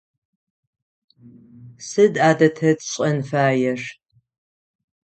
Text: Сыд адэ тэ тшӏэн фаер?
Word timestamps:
Сыд 1.87 2.13
адэ 2.29 2.47
тэ 2.57 2.69
тшӏэн 2.77 3.17
фаер? 3.29 3.81